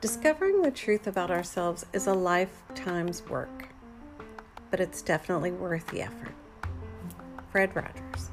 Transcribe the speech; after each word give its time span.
Discovering 0.00 0.62
the 0.62 0.70
truth 0.74 1.06
about 1.06 1.30
ourselves 1.30 1.84
is 1.92 2.06
a 2.06 2.14
lifetime's 2.14 3.22
work, 3.28 3.68
but 4.70 4.80
it's 4.80 5.02
definitely 5.02 5.52
worth 5.52 5.86
the 5.88 6.00
effort. 6.00 6.32
Fred 7.52 7.76
Rogers. 7.76 8.30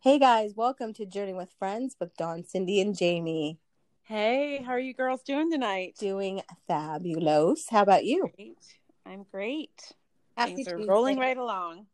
Hey 0.00 0.18
guys, 0.18 0.54
welcome 0.56 0.92
to 0.94 1.06
Journey 1.06 1.34
with 1.34 1.52
Friends 1.56 1.94
with 2.00 2.16
Dawn, 2.16 2.42
Cindy, 2.42 2.80
and 2.80 2.96
Jamie. 2.98 3.60
Hey, 4.02 4.60
how 4.64 4.72
are 4.72 4.80
you 4.80 4.92
girls 4.92 5.22
doing 5.22 5.52
tonight? 5.52 5.94
Doing 6.00 6.42
fabulous. 6.66 7.68
How 7.70 7.82
about 7.82 8.04
you? 8.04 8.28
Great. 8.34 8.58
I'm 9.06 9.24
great. 9.30 9.92
Happy 10.36 10.56
Things 10.56 10.66
are 10.66 10.78
Tuesday. 10.78 10.90
rolling 10.90 11.18
right 11.20 11.36
along. 11.36 11.86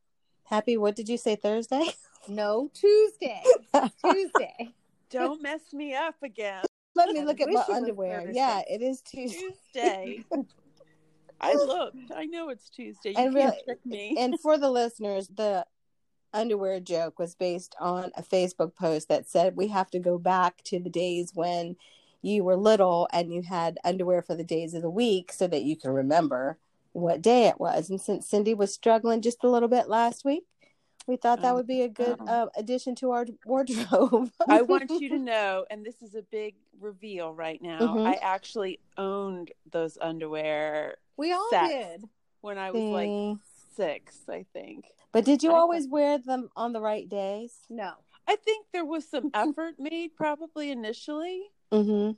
Happy, 0.48 0.76
what 0.76 0.96
did 0.96 1.08
you 1.08 1.16
say, 1.16 1.36
Thursday? 1.36 1.84
No, 2.28 2.68
Tuesday. 2.74 3.40
Tuesday. 4.04 4.74
Don't 5.10 5.40
mess 5.40 5.60
me 5.72 5.94
up 5.94 6.16
again. 6.24 6.64
Let 6.96 7.10
me 7.10 7.20
I 7.20 7.22
look 7.22 7.40
at 7.40 7.48
my 7.48 7.62
underwear. 7.72 8.28
Yeah, 8.32 8.62
it 8.68 8.82
is 8.82 9.00
Tuesday. 9.00 9.44
Tuesday. 9.72 10.24
I 11.40 11.52
looked. 11.54 12.10
I 12.12 12.24
know 12.26 12.48
it's 12.48 12.68
Tuesday. 12.68 13.10
You 13.10 13.14
And 13.18 13.32
can't 13.32 13.52
really- 13.52 13.62
trick 13.64 13.86
me. 13.86 14.16
and 14.18 14.40
for 14.40 14.58
the 14.58 14.68
listeners, 14.68 15.28
the 15.28 15.64
underwear 16.34 16.80
joke 16.80 17.20
was 17.20 17.36
based 17.36 17.76
on 17.78 18.10
a 18.16 18.24
Facebook 18.24 18.74
post 18.74 19.08
that 19.08 19.28
said 19.28 19.54
we 19.54 19.68
have 19.68 19.90
to 19.92 20.00
go 20.00 20.18
back 20.18 20.64
to 20.64 20.80
the 20.80 20.90
days 20.90 21.30
when 21.32 21.76
you 22.22 22.42
were 22.42 22.56
little 22.56 23.06
and 23.12 23.32
you 23.32 23.42
had 23.42 23.78
underwear 23.84 24.20
for 24.20 24.34
the 24.34 24.42
days 24.42 24.74
of 24.74 24.82
the 24.82 24.90
week 24.90 25.30
so 25.32 25.46
that 25.46 25.62
you 25.62 25.76
can 25.76 25.92
remember 25.92 26.58
what 26.96 27.20
day 27.22 27.46
it 27.46 27.60
was. 27.60 27.90
And 27.90 28.00
since 28.00 28.26
Cindy 28.28 28.54
was 28.54 28.72
struggling 28.72 29.20
just 29.20 29.44
a 29.44 29.48
little 29.50 29.68
bit 29.68 29.88
last 29.88 30.24
week, 30.24 30.44
we 31.06 31.16
thought 31.16 31.42
that 31.42 31.52
Oh, 31.52 31.56
would 31.56 31.66
be 31.66 31.82
a 31.82 31.88
good 31.88 32.16
uh, 32.26 32.46
addition 32.56 32.94
to 32.96 33.10
our 33.12 33.26
wardrobe. 33.44 34.30
I 34.48 34.62
want 34.62 34.90
you 34.90 35.08
to 35.10 35.18
know, 35.32 35.66
and 35.70 35.84
this 35.84 36.02
is 36.02 36.14
a 36.14 36.22
big 36.22 36.54
reveal 36.80 37.32
right 37.32 37.60
now. 37.62 37.78
Mhm. 37.80 38.06
I 38.06 38.14
actually 38.14 38.80
owned 38.96 39.52
those 39.70 39.98
underwear 40.00 40.96
We 41.16 41.32
all 41.32 41.48
did. 41.50 42.04
when 42.40 42.58
I 42.58 42.70
was 42.70 42.82
like 42.82 43.38
six, 43.76 44.20
I 44.28 44.46
think. 44.52 44.86
But 45.12 45.24
did 45.24 45.42
you 45.42 45.52
I- 45.52 45.56
always 45.58 45.86
wear 45.86 46.18
them 46.18 46.48
on 46.56 46.72
the 46.72 46.80
right 46.80 47.08
days? 47.08 47.52
No. 47.70 47.92
I 48.26 48.34
think 48.36 48.66
there 48.72 48.84
was 48.84 49.08
some 49.08 49.30
effort 49.34 49.74
made 49.78 50.16
probably 50.16 50.70
initially, 50.70 51.42
Mm-hmm. 51.72 52.12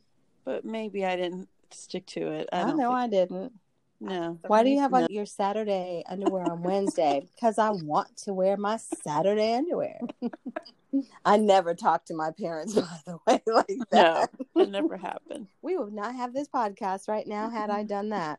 but 0.45 0.64
maybe 0.64 1.05
I 1.05 1.17
didn't 1.17 1.48
stick 1.70 2.06
to 2.06 2.28
it. 2.33 2.48
I 2.52 2.61
I, 2.62 2.64
don't 2.64 2.77
know 2.78 2.89
think- 2.91 2.98
I 3.05 3.08
didn't. 3.08 3.52
No. 4.00 4.38
Why 4.46 4.62
do 4.62 4.70
you 4.70 4.80
have 4.80 4.92
No. 4.92 4.98
on 4.98 5.06
your 5.10 5.27
Saturday 5.27 6.04
underwear 6.08 6.44
on 6.44 6.62
Wednesday? 6.62 7.28
because 7.34 7.58
I 7.58 7.70
want 7.70 8.16
to 8.24 8.32
wear 8.32 8.56
my 8.56 8.77
Saturday 8.77 9.55
underwear. 9.55 10.00
I 11.24 11.36
never 11.36 11.74
talk 11.74 12.06
to 12.06 12.14
my 12.14 12.30
parents, 12.30 12.74
by 12.80 13.00
the 13.06 13.18
way, 13.27 13.42
like 13.46 13.68
No, 13.68 13.84
that. 13.90 14.30
it 14.56 14.70
never 14.70 14.96
happened. 14.96 15.48
We 15.62 15.77
would 15.77 15.92
not 15.92 16.14
have 16.14 16.32
this 16.32 16.48
podcast 16.48 17.08
right 17.08 17.27
now 17.27 17.50
had 17.50 17.68
I 17.70 17.82
done 17.82 18.08
that. 18.10 18.38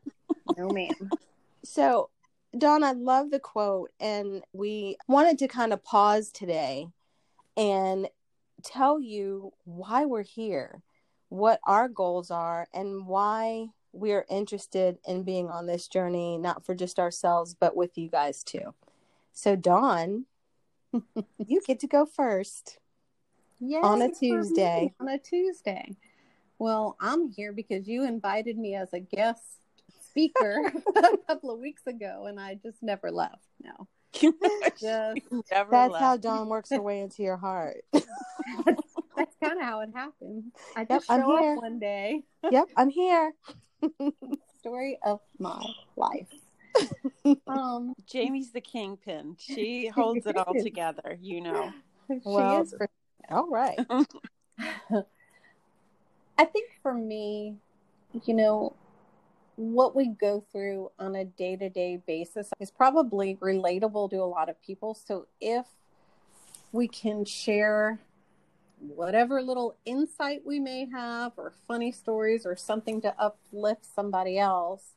No, 0.56 0.68
ma'am. 0.70 1.12
So, 1.64 2.10
Dawn, 2.56 2.82
I 2.82 2.92
love 2.92 3.30
the 3.30 3.38
quote, 3.38 3.90
and 4.00 4.42
we 4.52 4.96
wanted 5.06 5.38
to 5.38 5.48
kind 5.48 5.72
of 5.72 5.84
pause 5.84 6.30
today 6.32 6.88
and 7.56 8.08
tell 8.64 9.00
you 9.00 9.52
why 9.64 10.06
we're 10.06 10.22
here, 10.24 10.82
what 11.28 11.60
our 11.64 11.88
goals 11.88 12.30
are, 12.32 12.66
and 12.74 13.06
why 13.06 13.68
we're 13.92 14.24
interested 14.30 14.98
in 15.06 15.22
being 15.24 15.48
on 15.48 15.66
this 15.66 15.88
journey, 15.88 16.38
not 16.38 16.64
for 16.64 16.74
just 16.74 16.98
ourselves, 16.98 17.54
but 17.58 17.74
with 17.76 17.96
you 17.98 18.08
guys 18.08 18.42
too. 18.44 18.74
So, 19.32 19.56
Dawn, 19.56 20.26
you 20.92 21.60
get 21.66 21.80
to 21.80 21.86
go 21.86 22.06
first. 22.06 22.78
Yay 23.60 23.78
On 23.80 24.00
a 24.02 24.10
Tuesday. 24.10 24.94
On 25.00 25.08
a 25.08 25.18
Tuesday. 25.18 25.96
Well, 26.58 26.96
I'm 27.00 27.28
here 27.30 27.52
because 27.52 27.88
you 27.88 28.04
invited 28.04 28.56
me 28.58 28.74
as 28.74 28.92
a 28.92 29.00
guest 29.00 29.42
speaker 30.08 30.72
a 30.96 31.16
couple 31.26 31.50
of 31.50 31.58
weeks 31.60 31.86
ago, 31.86 32.26
and 32.26 32.38
I 32.40 32.54
just 32.62 32.82
never 32.82 33.10
left. 33.10 33.44
No. 33.62 33.86
Just 34.12 34.82
Never 34.82 35.70
That's 35.70 35.92
left. 35.92 36.02
how 36.04 36.16
Dawn 36.16 36.48
works 36.48 36.70
her 36.70 36.82
way 36.82 37.00
into 37.00 37.22
your 37.22 37.36
heart. 37.36 37.84
that's 37.92 39.36
kind 39.42 39.58
of 39.58 39.62
how 39.62 39.80
it 39.80 39.90
happens. 39.94 40.44
I 40.76 40.80
Yep, 40.80 40.88
just 40.88 41.10
I'm 41.10 41.20
show 41.20 41.38
here. 41.38 41.52
up 41.54 41.62
one 41.62 41.78
day. 41.78 42.22
yep, 42.50 42.66
I'm 42.76 42.90
here. 42.90 43.32
Story 44.60 44.98
of 45.04 45.20
my 45.38 45.62
life. 45.96 46.28
Um, 47.46 47.94
Jamie's 48.06 48.52
the 48.52 48.60
kingpin. 48.60 49.36
She 49.38 49.88
holds 49.88 50.26
it 50.26 50.36
all 50.36 50.54
together, 50.54 51.18
you 51.20 51.40
know. 51.40 51.72
she 52.08 52.20
Well, 52.24 52.62
is 52.62 52.74
for 52.76 52.88
All 53.28 53.48
right. 53.48 53.78
I 56.38 56.44
think 56.44 56.70
for 56.82 56.94
me, 56.94 57.56
you 58.24 58.34
know, 58.34 58.74
what 59.56 59.94
we 59.94 60.08
go 60.08 60.44
through 60.52 60.90
on 60.98 61.14
a 61.16 61.24
day 61.24 61.56
to 61.56 61.68
day 61.68 62.00
basis 62.06 62.50
is 62.60 62.70
probably 62.70 63.36
relatable 63.36 64.10
to 64.10 64.16
a 64.16 64.24
lot 64.24 64.48
of 64.48 64.60
people. 64.62 64.94
So 64.94 65.26
if 65.40 65.66
we 66.72 66.88
can 66.88 67.24
share 67.24 68.00
whatever 68.80 69.42
little 69.42 69.76
insight 69.84 70.42
we 70.44 70.58
may 70.58 70.86
have, 70.90 71.32
or 71.36 71.52
funny 71.68 71.92
stories, 71.92 72.46
or 72.46 72.56
something 72.56 73.00
to 73.02 73.14
uplift 73.20 73.84
somebody 73.84 74.38
else, 74.38 74.94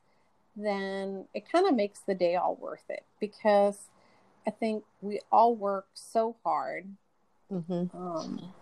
then 0.55 1.25
it 1.33 1.49
kind 1.51 1.67
of 1.67 1.75
makes 1.75 1.99
the 1.99 2.15
day 2.15 2.35
all 2.35 2.55
worth 2.55 2.83
it 2.89 3.03
because 3.19 3.89
I 4.47 4.51
think 4.51 4.83
we 5.01 5.19
all 5.31 5.55
work 5.55 5.87
so 5.93 6.35
hard 6.43 6.87
hmm 7.49 7.83
um, 7.93 8.53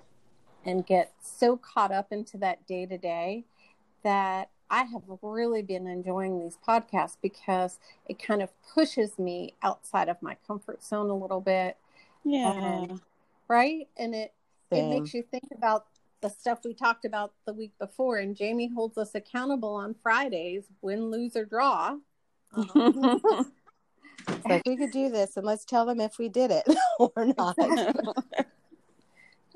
and 0.65 0.85
get 0.85 1.13
so 1.21 1.57
caught 1.57 1.91
up 1.91 2.11
into 2.11 2.37
that 2.37 2.65
day 2.67 2.85
to 2.85 2.97
day 2.97 3.45
that 4.03 4.49
I 4.69 4.83
have 4.83 5.03
really 5.21 5.61
been 5.61 5.87
enjoying 5.87 6.39
these 6.39 6.57
podcasts 6.65 7.17
because 7.21 7.77
it 8.07 8.21
kind 8.21 8.41
of 8.41 8.49
pushes 8.73 9.19
me 9.19 9.53
outside 9.61 10.07
of 10.07 10.21
my 10.21 10.37
comfort 10.47 10.83
zone 10.83 11.09
a 11.09 11.15
little 11.15 11.41
bit, 11.41 11.77
Yeah. 12.23 12.53
And- 12.53 13.01
right? 13.47 13.87
And 13.97 14.15
it 14.15 14.33
it 14.77 14.89
makes 14.89 15.13
you 15.13 15.23
think 15.23 15.43
about 15.55 15.85
the 16.21 16.29
stuff 16.29 16.59
we 16.63 16.73
talked 16.73 17.05
about 17.05 17.33
the 17.45 17.53
week 17.53 17.73
before. 17.79 18.17
And 18.17 18.35
Jamie 18.35 18.71
holds 18.73 18.97
us 18.97 19.15
accountable 19.15 19.75
on 19.75 19.95
Fridays, 20.01 20.65
win, 20.81 21.09
lose, 21.09 21.35
or 21.35 21.45
draw. 21.45 21.97
Um, 22.55 23.49
It's 24.27 24.45
like 24.45 24.63
we 24.65 24.77
could 24.77 24.91
do 24.91 25.09
this, 25.09 25.37
and 25.37 25.45
let's 25.45 25.65
tell 25.65 25.85
them 25.85 25.99
if 25.99 26.17
we 26.19 26.29
did 26.29 26.51
it 26.51 26.63
or 26.99 27.25
not. 27.37 27.55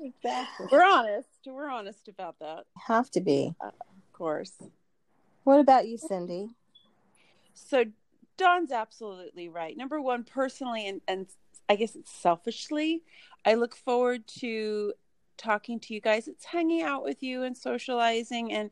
exactly. 0.00 0.66
We're 0.70 0.84
honest. 0.84 1.28
We're 1.46 1.70
honest 1.70 2.08
about 2.08 2.38
that, 2.40 2.64
Have 2.86 3.10
to 3.12 3.20
be. 3.20 3.54
of 3.60 3.72
course. 4.12 4.52
What 5.44 5.60
about 5.60 5.86
you, 5.86 5.96
Cindy? 5.96 6.48
So 7.54 7.84
Dawn's 8.36 8.72
absolutely 8.72 9.48
right. 9.48 9.76
Number 9.76 10.00
one, 10.00 10.24
personally, 10.24 10.88
and, 10.88 11.00
and 11.06 11.26
I 11.68 11.76
guess 11.76 11.94
it's 11.94 12.10
selfishly, 12.10 13.02
I 13.44 13.54
look 13.54 13.76
forward 13.76 14.26
to 14.40 14.92
talking 15.36 15.80
to 15.80 15.94
you 15.94 16.00
guys. 16.00 16.28
It's 16.28 16.44
hanging 16.44 16.82
out 16.82 17.02
with 17.02 17.22
you 17.22 17.42
and 17.42 17.56
socializing 17.56 18.52
and 18.52 18.70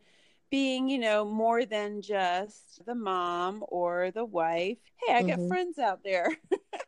being, 0.50 0.88
you 0.88 0.98
know, 0.98 1.24
more 1.24 1.64
than 1.64 2.00
just 2.00 2.84
the 2.86 2.94
mom 2.94 3.64
or 3.68 4.10
the 4.12 4.24
wife. 4.24 4.78
Hey, 5.04 5.14
I 5.14 5.22
got 5.22 5.38
Mhm. 5.38 5.48
friends 5.48 5.78
out 5.78 6.04
there. 6.04 6.28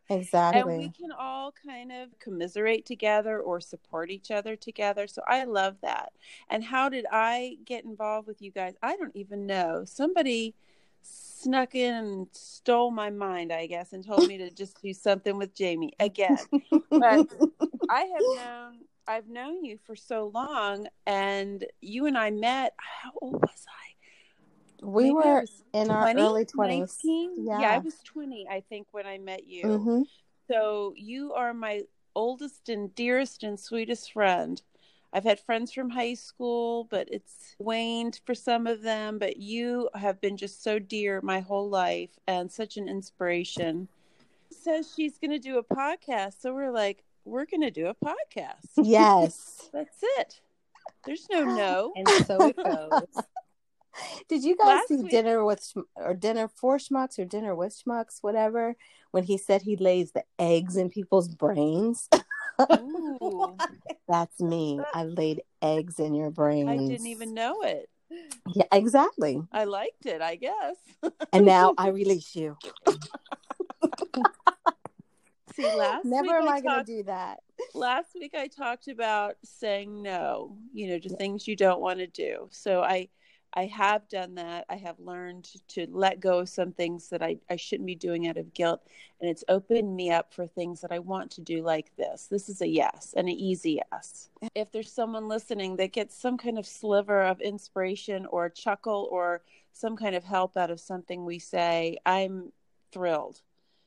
Exactly. 0.09 0.61
and 0.73 0.79
we 0.79 0.89
can 0.91 1.11
all 1.11 1.53
kind 1.67 1.91
of 1.91 2.17
commiserate 2.21 2.87
together 2.87 3.41
or 3.41 3.61
support 3.61 4.11
each 4.11 4.31
other 4.31 4.55
together. 4.55 5.07
So 5.09 5.23
I 5.27 5.45
love 5.45 5.77
that. 5.83 6.13
And 6.49 6.63
how 6.63 6.89
did 6.89 7.07
I 7.11 7.59
get 7.65 7.85
involved 7.85 8.29
with 8.29 8.41
you 8.41 8.53
guys? 8.53 8.75
I 8.83 8.97
don't 8.97 9.17
even 9.17 9.47
know. 9.47 9.85
Somebody 9.85 10.55
snuck 11.03 11.75
in 11.75 11.95
and 11.95 12.27
stole 12.33 12.91
my 12.91 13.11
mind, 13.11 13.53
I 13.53 13.67
guess, 13.67 13.93
and 13.93 14.05
told 14.05 14.27
me 14.27 14.39
to 14.39 14.51
just 14.51 14.81
do 14.83 14.93
something 14.93 15.37
with 15.39 15.55
Jamie 15.55 15.93
again. 15.99 16.39
But 16.91 17.27
I 17.89 18.01
have 18.03 18.25
known 18.37 18.79
I've 19.09 19.29
known 19.29 19.65
you 19.65 19.79
for 19.87 19.95
so 19.97 20.31
long 20.35 20.89
and 21.07 21.65
you 21.81 22.07
and 22.07 22.19
I 22.19 22.31
met 22.31 22.75
how 22.79 23.13
old 23.21 23.35
was 23.35 23.67
I? 23.69 23.87
we 24.83 25.05
Maybe 25.05 25.15
were 25.15 25.41
was 25.41 25.63
in 25.73 25.91
our 25.91 26.11
early 26.17 26.45
20s. 26.45 26.99
Yeah. 27.05 27.61
yeah, 27.61 27.71
I 27.73 27.79
was 27.79 27.95
20 28.05 28.47
I 28.51 28.61
think 28.69 28.89
when 28.93 29.07
I 29.07 29.19
met 29.19 29.47
you. 29.47 29.67
hmm 29.67 30.03
So 30.51 30.93
you 30.97 31.33
are 31.33 31.55
my 31.55 31.83
oldest 32.15 32.69
and 32.69 32.95
dearest 32.95 33.43
and 33.43 33.59
sweetest 33.59 34.13
friend. 34.13 34.61
I've 35.13 35.25
had 35.25 35.41
friends 35.41 35.73
from 35.73 35.91
high 35.91 36.15
school, 36.15 36.85
but 36.85 37.09
it's 37.11 37.55
waned 37.59 38.21
for 38.27 38.35
some 38.35 38.67
of 38.67 38.83
them. 38.83 39.19
But 39.19 39.39
you 39.39 39.89
have 39.95 40.21
been 40.21 40.37
just 40.37 40.63
so 40.63 40.79
dear 40.79 41.21
my 41.23 41.41
whole 41.41 41.71
life 41.71 42.11
and 42.27 42.51
such 42.51 42.77
an 42.77 42.89
inspiration. 42.89 43.89
Says 44.51 44.93
she's 44.95 45.19
going 45.19 45.31
to 45.31 45.39
do 45.39 45.59
a 45.59 45.65
podcast. 45.65 46.41
So 46.41 46.53
we're 46.53 46.71
like, 46.73 47.03
we're 47.27 47.45
going 47.45 47.61
to 47.63 47.71
do 47.71 47.89
a 47.89 47.95
podcast. 47.95 48.69
Yes. 48.83 49.69
That's 49.73 49.99
it. 50.19 50.41
There's 51.05 51.27
no 51.31 51.45
no. 51.57 51.93
And 51.97 52.09
so 52.27 52.47
it 52.49 52.57
goes. 52.57 53.25
Did 54.29 54.45
you 54.45 54.57
guys 54.57 54.67
Last 54.67 54.89
see 54.89 54.97
week- 54.97 55.11
dinner 55.11 55.45
with 55.45 55.73
or 55.97 56.15
dinner 56.15 56.49
for 56.49 56.77
schmucks 56.79 57.19
or 57.19 57.25
dinner 57.25 57.55
with 57.55 57.75
schmucks, 57.83 58.19
whatever? 58.23 58.77
When 59.11 59.25
he 59.25 59.39
said 59.39 59.63
he 59.63 59.77
lays 59.77 60.13
the 60.13 60.25
eggs 60.39 60.77
in 60.77 60.91
people's 60.91 61.29
brains. 61.29 62.09
That's 64.09 64.41
me. 64.41 64.81
I 64.95 65.05
laid 65.05 65.43
eggs 65.63 65.99
in 65.99 66.15
your 66.15 66.31
brains. 66.31 66.69
I 66.69 66.77
didn't 66.77 67.07
even 67.07 67.33
know 67.35 67.63
it. 67.63 67.89
Yeah, 68.55 68.65
exactly. 68.71 69.43
I 69.51 69.65
liked 69.65 70.05
it, 70.07 70.21
I 70.21 70.37
guess. 70.37 70.77
And 71.33 71.45
now 71.47 71.75
I 71.79 71.89
release 71.89 72.37
you. 72.37 72.57
See, 75.57 75.75
last 75.77 76.05
Never 76.05 76.39
am 76.39 76.49
I 76.49 76.57
I 76.57 76.61
going 76.61 76.85
to 76.85 76.97
do 76.99 77.03
that. 77.05 77.41
last 77.75 78.15
week 78.15 78.35
I 78.35 78.47
talked 78.47 78.89
about 78.89 79.37
saying 79.43 80.03
no, 80.03 80.57
you 80.73 80.89
know, 80.89 80.99
to 80.99 81.09
Yeah. 81.09 81.17
things 81.17 81.49
you 81.49 81.57
don't 81.57 81.81
want 81.81 81.99
to 82.01 82.07
do. 82.07 82.49
So 82.51 82.83
I 82.83 83.09
I 83.55 83.65
have 83.67 84.07
done 84.11 84.35
that. 84.35 84.67
I 84.69 84.77
have 84.77 85.01
learned 85.01 85.49
to 85.69 85.87
let 85.91 86.21
go 86.21 86.41
of 86.41 86.49
some 86.51 86.73
things 86.73 87.09
that 87.09 87.23
I, 87.23 87.39
I 87.49 87.57
shouldn't 87.57 87.87
be 87.87 87.95
doing 87.95 88.29
out 88.29 88.37
of 88.37 88.53
guilt. 88.53 88.87
And 89.19 89.31
it's 89.31 89.45
opened 89.49 89.97
me 89.97 90.11
up 90.11 90.35
for 90.35 90.47
things 90.47 90.83
that 90.83 90.93
I 90.93 90.99
want 90.99 91.31
to 91.33 91.41
do 91.41 91.63
like 91.63 91.97
this. 91.97 92.27
This 92.27 92.51
is 92.51 92.61
a 92.61 92.69
yes 92.69 93.15
and 93.17 93.29
an 93.29 93.35
easy 93.35 93.81
yes. 93.91 94.29
If 94.55 94.73
there's 94.73 94.93
someone 94.93 95.27
listening 95.27 95.77
that 95.77 95.93
gets 95.93 96.15
some 96.21 96.37
kind 96.37 96.59
of 96.59 96.67
sliver 96.67 97.23
of 97.23 97.41
inspiration 97.41 98.27
or 98.27 98.51
chuckle 98.51 99.09
or 99.11 99.41
some 99.73 99.97
kind 99.97 100.15
of 100.15 100.25
help 100.25 100.59
out 100.59 100.71
of 100.71 100.79
something 100.79 101.25
we 101.25 101.39
say, 101.39 101.97
I'm 102.05 102.53
thrilled. 102.93 103.41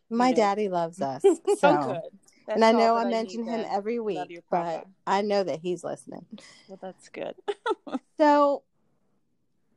My 0.10 0.30
know. 0.32 0.36
daddy 0.36 0.70
loves 0.70 1.02
us. 1.14 1.22
oh, 1.26 1.56
So. 1.58 1.78
good. 1.78 2.02
That's 2.48 2.56
and 2.56 2.66
I 2.66 2.72
know 2.72 2.96
I 2.96 3.06
mention 3.06 3.44
him 3.46 3.64
every 3.70 4.00
week, 4.00 4.42
but. 4.50 4.86
I 5.06 5.22
know 5.22 5.44
that 5.44 5.60
he's 5.60 5.84
listening. 5.84 6.26
Well, 6.68 6.80
that's 6.82 7.10
good. 7.10 7.36
So, 8.20 8.64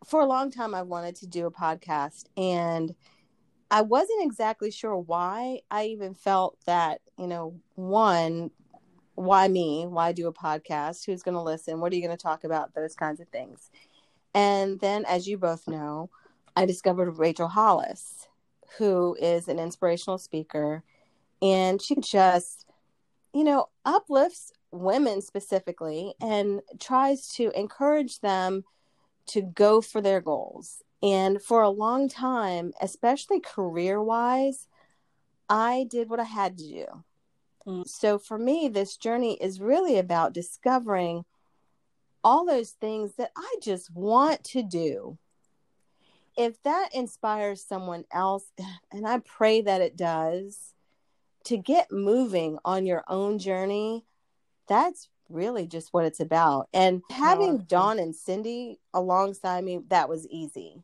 for 0.04 0.20
a 0.20 0.26
long 0.26 0.50
time, 0.50 0.74
I 0.74 0.82
wanted 0.82 1.14
to 1.16 1.28
do 1.28 1.46
a 1.46 1.50
podcast, 1.52 2.24
and 2.36 2.92
I 3.70 3.82
wasn't 3.82 4.24
exactly 4.24 4.72
sure 4.72 4.96
why. 4.96 5.60
I 5.70 5.84
even 5.86 6.14
felt 6.14 6.58
that, 6.66 7.00
you 7.16 7.28
know, 7.28 7.54
one, 7.76 8.50
why 9.14 9.46
me? 9.46 9.86
Why 9.86 10.10
do 10.10 10.26
a 10.26 10.32
podcast? 10.32 11.06
Who's 11.06 11.22
going 11.22 11.36
to 11.36 11.40
listen? 11.40 11.78
What 11.80 11.92
are 11.92 11.94
you 11.94 12.02
going 12.04 12.16
to 12.16 12.20
talk 12.20 12.42
about? 12.42 12.74
Those 12.74 12.96
kinds 12.96 13.20
of 13.20 13.28
things. 13.28 13.70
And 14.34 14.80
then, 14.80 15.04
as 15.04 15.28
you 15.28 15.38
both 15.38 15.68
know, 15.68 16.10
I 16.56 16.66
discovered 16.66 17.12
Rachel 17.12 17.46
Hollis, 17.48 18.26
who 18.78 19.16
is 19.20 19.48
an 19.48 19.58
inspirational 19.58 20.18
speaker, 20.18 20.82
and 21.40 21.80
she 21.80 21.96
just, 21.96 22.66
you 23.34 23.44
know, 23.44 23.68
uplifts 23.84 24.52
women 24.70 25.20
specifically 25.20 26.14
and 26.20 26.60
tries 26.80 27.28
to 27.28 27.50
encourage 27.58 28.20
them 28.20 28.64
to 29.26 29.42
go 29.42 29.80
for 29.80 30.00
their 30.00 30.20
goals. 30.20 30.82
And 31.02 31.42
for 31.42 31.62
a 31.62 31.70
long 31.70 32.08
time, 32.08 32.72
especially 32.80 33.40
career 33.40 34.02
wise, 34.02 34.68
I 35.48 35.86
did 35.90 36.08
what 36.08 36.20
I 36.20 36.24
had 36.24 36.56
to 36.58 36.64
do. 36.64 36.86
Mm. 37.66 37.88
So 37.88 38.18
for 38.18 38.38
me, 38.38 38.68
this 38.68 38.96
journey 38.96 39.34
is 39.40 39.60
really 39.60 39.98
about 39.98 40.32
discovering 40.32 41.24
all 42.24 42.46
those 42.46 42.70
things 42.70 43.14
that 43.16 43.32
I 43.36 43.56
just 43.60 43.90
want 43.94 44.44
to 44.44 44.62
do. 44.62 45.18
If 46.36 46.62
that 46.62 46.90
inspires 46.94 47.64
someone 47.64 48.04
else, 48.12 48.44
and 48.92 49.06
I 49.06 49.18
pray 49.18 49.60
that 49.62 49.80
it 49.80 49.96
does, 49.96 50.74
to 51.44 51.56
get 51.56 51.90
moving 51.90 52.58
on 52.64 52.86
your 52.86 53.04
own 53.08 53.38
journey, 53.38 54.04
that's 54.68 55.08
really 55.28 55.66
just 55.66 55.92
what 55.92 56.04
it's 56.04 56.20
about. 56.20 56.68
And 56.72 57.02
having 57.10 57.58
Powerful. 57.58 57.66
Dawn 57.66 57.98
and 57.98 58.14
Cindy 58.14 58.78
alongside 58.94 59.64
me, 59.64 59.80
that 59.88 60.08
was 60.08 60.26
easy. 60.28 60.82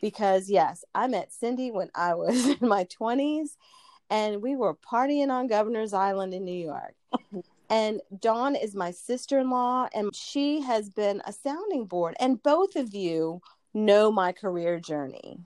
Because 0.00 0.48
yes, 0.48 0.84
I 0.94 1.08
met 1.08 1.32
Cindy 1.32 1.70
when 1.70 1.90
I 1.94 2.14
was 2.14 2.46
in 2.60 2.68
my 2.68 2.84
20s 2.84 3.56
and 4.10 4.40
we 4.40 4.56
were 4.56 4.74
partying 4.74 5.30
on 5.30 5.48
Governor's 5.48 5.92
Island 5.92 6.32
in 6.32 6.44
New 6.44 6.52
York. 6.52 6.94
and 7.68 8.00
Dawn 8.18 8.56
is 8.56 8.74
my 8.74 8.90
sister-in-law 8.90 9.88
and 9.92 10.14
she 10.14 10.60
has 10.62 10.88
been 10.88 11.20
a 11.26 11.32
sounding 11.32 11.84
board 11.84 12.14
and 12.18 12.42
both 12.42 12.76
of 12.76 12.94
you 12.94 13.42
know 13.74 14.10
my 14.10 14.32
career 14.32 14.78
journey 14.80 15.40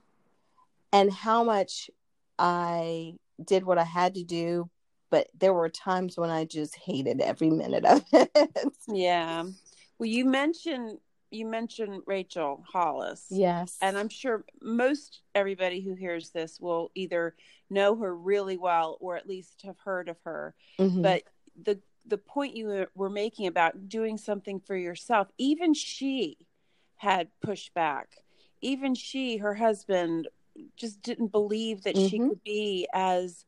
and 0.93 1.13
how 1.13 1.43
much 1.45 1.91
I 2.39 3.15
did 3.45 3.65
what 3.65 3.79
I 3.79 3.85
had 3.85 4.15
to 4.15 4.25
do 4.25 4.71
but 5.11 5.29
there 5.39 5.53
were 5.53 5.69
times 5.69 6.17
when 6.17 6.31
I 6.31 6.47
just 6.47 6.75
hated 6.75 7.21
every 7.21 7.51
minute 7.51 7.85
of 7.85 8.03
it. 8.15 8.73
Yeah. 8.89 9.43
Well, 9.99 10.09
you 10.09 10.25
mentioned 10.25 10.99
you 11.31 11.45
mentioned 11.47 12.03
Rachel 12.07 12.65
Hollis. 12.67 13.27
yes. 13.31 13.77
And 13.83 13.99
I'm 13.99 14.09
sure 14.09 14.45
most 14.63 15.21
everybody 15.35 15.81
who 15.83 15.95
hears 15.95 16.31
this 16.31 16.59
will 16.61 16.91
either 16.95 17.35
know 17.69 17.95
her 17.97 18.15
really 18.17 18.57
well 18.57 18.97
or 19.01 19.17
at 19.17 19.27
least 19.29 19.61
have 19.65 19.79
heard 19.85 20.09
of 20.09 20.17
her. 20.25 20.55
Mhm. 20.79 21.03
But 21.03 21.25
the 21.63 21.79
the 22.07 22.19
point 22.19 22.57
you 22.57 22.87
were 22.95 23.11
making 23.11 23.47
about 23.47 23.89
doing 23.91 24.17
something 24.17 24.61
for 24.61 24.77
yourself, 24.77 25.29
even 25.37 25.75
she 25.75 26.39
had 27.02 27.28
pushback. 27.44 28.04
Even 28.60 28.94
she, 28.94 29.38
her 29.38 29.54
husband, 29.54 30.28
just 30.76 31.02
didn't 31.02 31.32
believe 31.32 31.82
that 31.82 31.96
she 31.96 32.19
Mhm. 32.19 32.28
could 32.28 32.44
be 32.44 32.87
as 32.94 33.44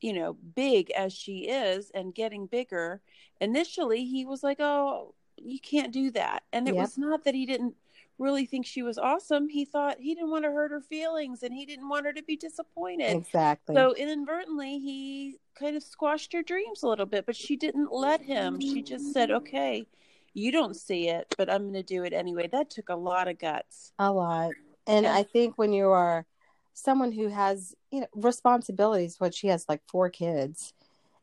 you 0.00 0.12
know 0.12 0.34
big 0.34 0.90
as 0.92 1.12
she 1.12 1.48
is 1.48 1.90
and 1.90 2.14
getting 2.14 2.46
bigger 2.46 3.00
initially 3.40 4.04
he 4.04 4.24
was 4.24 4.42
like 4.42 4.58
oh 4.60 5.14
you 5.36 5.58
can't 5.58 5.92
do 5.92 6.10
that 6.10 6.42
and 6.52 6.68
it 6.68 6.74
Yep. 6.74 6.82
was 6.84 6.98
not 6.98 7.24
that 7.24 7.34
he 7.34 7.46
didn't 7.46 7.74
really 8.18 8.44
think 8.46 8.66
she 8.66 8.82
was 8.82 8.98
awesome 8.98 9.48
he 9.48 9.64
thought 9.64 9.98
he 9.98 10.14
didn't 10.14 10.30
want 10.30 10.44
to 10.44 10.50
hurt 10.52 10.70
her 10.70 10.80
feelings 10.80 11.42
and 11.42 11.54
he 11.54 11.64
didn't 11.66 11.88
want 11.88 12.06
her 12.06 12.12
to 12.12 12.22
be 12.22 12.36
disappointed 12.36 13.16
exactly. 13.16 13.74
so 13.74 13.94
inadvertently 13.94 14.78
he 14.78 15.36
kind 15.58 15.76
of 15.76 15.82
squashed 15.82 16.32
her 16.32 16.42
dreams 16.42 16.82
a 16.82 16.88
little 16.88 17.06
bit 17.06 17.26
but 17.26 17.36
she 17.36 17.56
didn't 17.56 17.92
let 17.92 18.22
him 18.22 18.60
she 18.60 18.82
just 18.82 19.12
said 19.12 19.30
okay 19.30 19.86
you 20.34 20.52
don't 20.52 20.76
see 20.76 21.08
it 21.08 21.32
but 21.38 21.50
i'm 21.50 21.62
going 21.62 21.72
to 21.72 21.82
do 21.82 22.04
it 22.04 22.12
anyway 22.12 22.48
that 22.48 22.68
took 22.68 22.88
a 22.88 22.96
lot 22.96 23.28
of 23.28 23.38
guts 23.38 23.92
a 23.98 24.12
lot. 24.12 24.50
And 24.86 25.04
Yeah. 25.04 25.14
I 25.14 25.22
think 25.22 25.56
when 25.56 25.72
you 25.72 25.90
are 25.90 26.26
someone 26.72 27.12
who 27.12 27.28
has, 27.28 27.74
you 27.90 28.00
know, 28.00 28.06
responsibilities, 28.14 29.18
what 29.18 29.34
she 29.34 29.46
has 29.48 29.66
like 29.68 29.82
four 29.88 30.10
kids, 30.10 30.72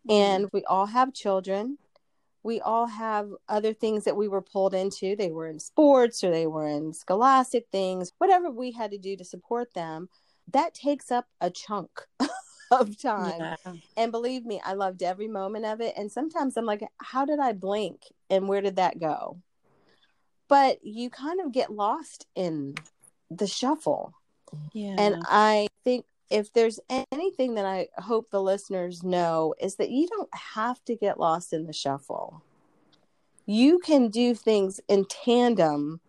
mm-hmm. 0.08 0.12
and 0.12 0.50
we 0.52 0.64
all 0.66 0.88
have 0.88 1.14
children. 1.14 1.78
We 2.44 2.60
all 2.60 2.88
have 2.88 3.30
other 3.48 3.74
things 3.74 4.06
that 4.06 4.18
we 4.18 4.28
were 4.28 4.42
pulled 4.42 4.74
into. 4.74 5.16
They 5.16 5.30
were 5.30 5.48
in 5.48 5.60
sports 5.60 6.24
or 6.24 6.32
they 6.32 6.48
were 6.48 6.68
in 6.68 6.92
scholastic 6.94 7.68
things, 7.72 8.14
whatever 8.18 8.50
we 8.50 8.72
had 8.72 8.92
to 8.92 8.98
do 8.98 9.16
to 9.16 9.24
support 9.24 9.74
them. 9.76 10.10
That 10.52 10.74
takes 10.74 11.12
up 11.12 11.28
a 11.40 11.52
chunk 11.52 11.92
of 12.72 13.00
time. 13.02 13.56
yeah. 13.66 13.74
And 13.98 14.12
believe 14.12 14.46
me, 14.46 14.62
I 14.64 14.74
loved 14.74 15.04
every 15.04 15.28
moment 15.28 15.66
of 15.66 15.82
it. 15.82 15.94
And 15.98 16.12
sometimes 16.12 16.58
I'm 16.58 16.66
like, 16.66 16.84
how 17.00 17.26
did 17.26 17.40
I 17.40 17.52
blink 17.52 18.02
and 18.30 18.48
where 18.48 18.62
did 18.62 18.78
that 18.78 19.00
go? 19.00 19.38
But 20.48 20.84
you 20.84 21.10
kind 21.10 21.40
of 21.42 21.52
get 21.52 21.72
lost 21.72 22.26
in 22.36 22.76
the 23.30 23.48
shuffle. 23.48 24.14
yeah 24.74 24.96
And 24.98 25.16
I 25.24 25.68
think 25.84 26.06
if 26.30 26.52
there's 26.54 26.80
anything 27.12 27.56
that 27.56 27.66
I 27.66 27.90
hope 27.98 28.30
the 28.30 28.42
listeners 28.42 29.04
know 29.04 29.54
is 29.60 29.76
that 29.76 29.92
you 29.92 30.08
don't 30.08 30.30
have 30.34 30.84
to 30.86 30.96
get 30.96 31.20
lost 31.20 31.54
in 31.54 31.66
the 31.66 31.74
shuffle. 31.74 32.44
You 33.46 33.80
can 33.80 34.10
do 34.10 34.34
things 34.34 34.80
in 34.88 35.06
tandem 35.06 36.00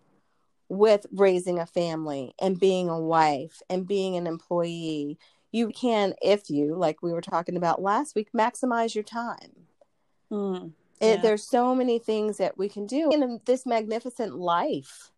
with 0.69 1.07
raising 1.13 1.59
a 1.59 1.67
family 1.67 2.35
and 2.41 2.59
being 2.59 2.89
a 2.89 3.01
wife 3.01 3.61
and 3.69 3.87
being 3.87 4.17
an 4.17 4.27
employee. 4.27 5.19
You 5.53 5.69
can, 5.69 6.15
if 6.23 6.51
you, 6.51 6.75
like 6.75 7.03
we 7.03 7.13
were 7.13 7.21
talking 7.21 7.57
about 7.57 7.83
last 7.83 8.15
week, 8.17 8.29
maximize 8.33 8.95
your 8.95 9.05
time. 9.05 9.53
Hmm. 10.31 10.69
It, 11.01 11.21
There's 11.21 11.45
so 11.45 11.75
many 11.75 11.99
things 11.99 12.39
that 12.39 12.57
we 12.57 12.69
can 12.69 12.87
do 12.87 13.11
in 13.13 13.41
this 13.45 13.67
magnificent 13.67 14.37
life. 14.37 15.11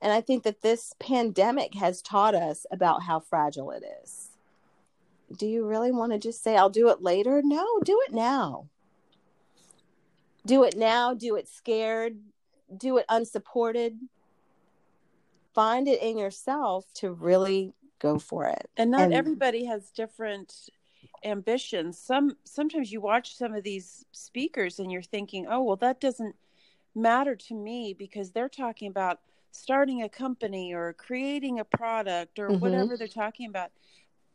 And 0.00 0.12
I 0.12 0.20
think 0.20 0.44
that 0.44 0.62
this 0.62 0.94
pandemic 0.98 1.74
has 1.74 2.02
taught 2.02 2.34
us 2.34 2.66
about 2.70 3.02
how 3.02 3.20
fragile 3.20 3.70
it 3.70 3.82
is. 4.02 4.28
Do 5.36 5.46
you 5.46 5.66
really 5.66 5.92
want 5.92 6.12
to 6.12 6.18
just 6.18 6.42
say, 6.42 6.56
I'll 6.56 6.70
do 6.70 6.88
it 6.88 7.02
later? 7.02 7.40
No, 7.44 7.80
do 7.84 8.00
it 8.06 8.12
now. 8.12 8.68
Do 10.46 10.64
it 10.64 10.76
now. 10.76 11.14
Do 11.14 11.36
it 11.36 11.48
scared. 11.48 12.18
Do 12.76 12.98
it 12.98 13.06
unsupported. 13.08 13.98
Find 15.54 15.88
it 15.88 16.02
in 16.02 16.18
yourself 16.18 16.86
to 16.94 17.12
really 17.12 17.72
go 18.00 18.18
for 18.18 18.46
it. 18.48 18.68
and 18.76 18.90
not 18.90 19.02
And- 19.02 19.14
everybody 19.14 19.64
has 19.66 19.90
different 19.92 20.68
ambitions 21.24 21.98
some 21.98 22.36
sometimes 22.44 22.90
you 22.90 23.00
watch 23.00 23.34
some 23.36 23.54
of 23.54 23.62
these 23.62 24.04
speakers 24.12 24.78
and 24.78 24.90
you're 24.90 25.02
thinking 25.02 25.46
oh 25.48 25.62
well 25.62 25.76
that 25.76 26.00
doesn't 26.00 26.34
matter 26.94 27.36
to 27.36 27.54
me 27.54 27.94
because 27.94 28.32
they're 28.32 28.48
talking 28.48 28.88
about 28.88 29.20
starting 29.50 30.02
a 30.02 30.08
company 30.08 30.72
or 30.74 30.92
creating 30.94 31.58
a 31.58 31.64
product 31.64 32.38
or 32.38 32.48
Mhm. 32.48 32.60
whatever 32.60 32.96
they're 32.96 33.06
talking 33.06 33.46
about 33.48 33.70